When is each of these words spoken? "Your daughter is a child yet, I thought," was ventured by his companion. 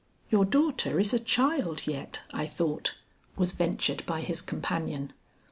"Your 0.31 0.45
daughter 0.45 0.99
is 0.99 1.13
a 1.13 1.19
child 1.19 1.85
yet, 1.85 2.23
I 2.33 2.47
thought," 2.47 2.95
was 3.35 3.53
ventured 3.53 4.03
by 4.07 4.21
his 4.21 4.41
companion. 4.41 5.13